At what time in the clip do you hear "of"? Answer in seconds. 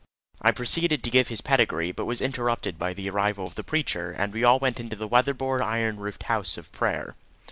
3.45-3.53, 6.57-6.71